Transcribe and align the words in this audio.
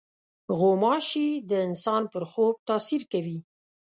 غوماشې 0.59 1.27
د 1.49 1.51
انسان 1.67 2.03
پر 2.13 2.23
خوب 2.31 2.55
تاثیر 2.69 3.01
کوي. 3.11 3.39